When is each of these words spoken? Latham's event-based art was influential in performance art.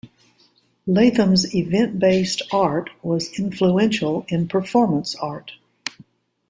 Latham's 0.87 1.53
event-based 1.53 2.41
art 2.51 2.89
was 3.03 3.37
influential 3.37 4.25
in 4.29 4.47
performance 4.47 5.15
art. 5.17 5.51